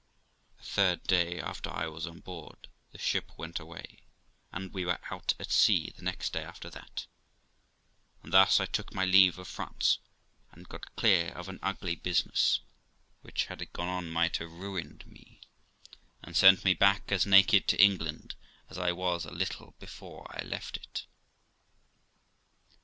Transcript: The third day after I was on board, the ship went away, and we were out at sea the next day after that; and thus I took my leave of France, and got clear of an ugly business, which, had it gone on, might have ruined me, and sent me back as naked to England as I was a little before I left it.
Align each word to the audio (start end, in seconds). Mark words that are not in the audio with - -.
The 0.57 0.63
third 0.65 1.03
day 1.03 1.39
after 1.39 1.69
I 1.69 1.85
was 1.85 2.07
on 2.07 2.21
board, 2.21 2.67
the 2.91 2.97
ship 2.97 3.37
went 3.37 3.59
away, 3.59 3.99
and 4.51 4.73
we 4.73 4.83
were 4.83 4.97
out 5.11 5.35
at 5.39 5.51
sea 5.51 5.93
the 5.95 6.01
next 6.01 6.33
day 6.33 6.41
after 6.43 6.71
that; 6.71 7.05
and 8.23 8.33
thus 8.33 8.59
I 8.59 8.65
took 8.65 8.95
my 8.95 9.05
leave 9.05 9.37
of 9.37 9.47
France, 9.47 9.99
and 10.51 10.67
got 10.67 10.95
clear 10.95 11.31
of 11.33 11.49
an 11.49 11.59
ugly 11.61 11.95
business, 11.95 12.61
which, 13.21 13.45
had 13.45 13.61
it 13.61 13.73
gone 13.73 13.89
on, 13.89 14.09
might 14.09 14.37
have 14.37 14.51
ruined 14.51 15.05
me, 15.05 15.39
and 16.23 16.35
sent 16.35 16.65
me 16.65 16.73
back 16.73 17.11
as 17.11 17.27
naked 17.27 17.67
to 17.67 17.79
England 17.79 18.33
as 18.71 18.79
I 18.79 18.91
was 18.93 19.23
a 19.25 19.31
little 19.31 19.75
before 19.77 20.25
I 20.35 20.41
left 20.43 20.77
it. 20.77 21.05